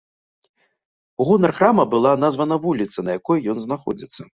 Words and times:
У 1.21 1.29
гонар 1.29 1.55
храма 1.59 1.87
бала 1.95 2.17
названа 2.25 2.61
вуліца, 2.67 2.97
на 3.09 3.21
якой 3.21 3.39
ён 3.53 3.57
знаходзіцца. 3.69 4.21